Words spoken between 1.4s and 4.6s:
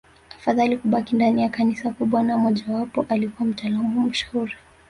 ya Kanisa kubwa na mmojawao alikuwa mtaalamu mashuhuri